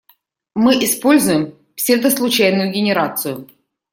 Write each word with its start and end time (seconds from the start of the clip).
Мы 0.55 0.83
используем 0.83 1.53
псевдослучайную 1.75 2.71
генерацию. 2.71 3.47